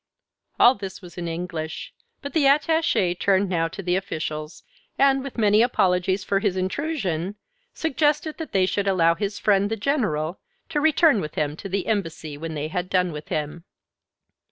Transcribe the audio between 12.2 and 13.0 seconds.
when they had